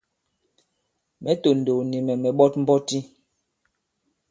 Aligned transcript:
Mɛ̌ 1.21 1.33
tòndòw, 1.41 1.79
nì 1.89 1.97
mɛ̀ 2.05 2.15
mɛ̀ 2.21 2.33
ɓɔt 2.37 2.53
mbɔti. 2.61 2.99